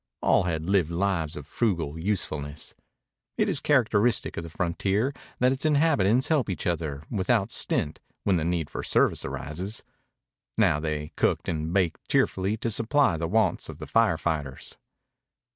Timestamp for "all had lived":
0.23-0.89